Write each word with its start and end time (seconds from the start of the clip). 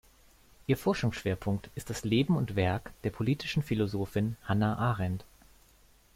Ihr 0.65 0.77
Forschungsschwerpunkt 0.77 1.69
ist 1.75 1.91
das 1.91 2.03
Leben 2.03 2.35
und 2.35 2.55
Werk 2.55 2.91
der 3.03 3.11
politischen 3.11 3.61
Philosophin 3.61 4.35
Hannah 4.45 4.75
Arendt. 4.79 5.25